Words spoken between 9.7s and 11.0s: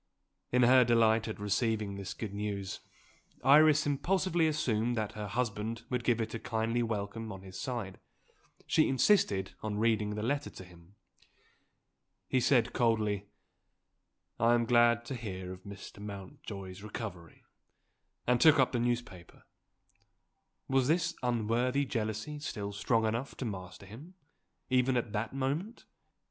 reading the letter to him.